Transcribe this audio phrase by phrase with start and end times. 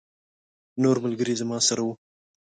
[0.83, 1.93] نور ملګري زما سره وو.